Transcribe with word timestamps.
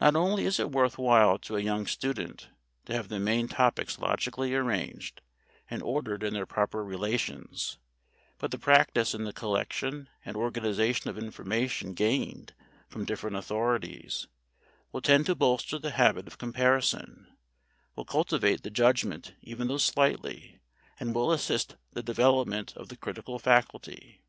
Not 0.00 0.16
only 0.16 0.46
is 0.46 0.58
it 0.58 0.72
worth 0.72 0.96
while 0.96 1.36
to 1.40 1.54
a 1.54 1.60
young 1.60 1.86
student 1.86 2.48
to 2.86 2.94
have 2.94 3.08
the 3.08 3.20
main 3.20 3.46
topics 3.46 3.98
logically 3.98 4.54
arranged, 4.54 5.20
and 5.68 5.82
ordered 5.82 6.22
in 6.22 6.32
their 6.32 6.46
proper 6.46 6.82
relations, 6.82 7.78
but 8.38 8.52
the 8.52 8.58
practice 8.58 9.12
in 9.14 9.24
the 9.24 9.34
collection 9.34 10.08
and 10.24 10.34
organization 10.34 11.10
of 11.10 11.18
information 11.18 11.92
gained 11.92 12.54
from 12.88 13.04
different 13.04 13.36
authorities 13.36 14.28
will 14.92 15.02
tend 15.02 15.26
to 15.26 15.34
foster 15.36 15.78
the 15.78 15.90
habit 15.90 16.26
of 16.26 16.38
comparison, 16.38 17.26
will 17.96 18.06
cultivate 18.06 18.62
the 18.62 18.70
judgment 18.70 19.34
even 19.42 19.68
though 19.68 19.76
slightly, 19.76 20.58
and 20.98 21.14
will 21.14 21.30
assist 21.30 21.76
the 21.92 22.02
development 22.02 22.72
of 22.78 22.88
the 22.88 22.96
critical 22.96 23.38
faculty. 23.38 24.22